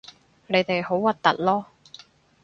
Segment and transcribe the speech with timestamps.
[0.47, 1.65] 你哋好核突囉